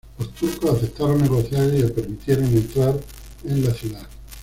[0.17, 2.99] Los turcos aceptaron negociar y le permitieron entrar
[3.43, 4.07] en la ciudad.